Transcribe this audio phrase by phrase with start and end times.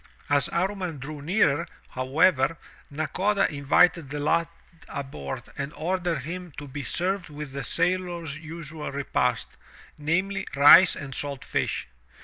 [0.31, 2.57] As Amman drew nearer, however,
[2.89, 4.47] Na koda invited the lad
[4.89, 9.57] aboard and ordered him to be served with the sailors* usual repast,
[9.99, 11.87] namely, rice and salt fish.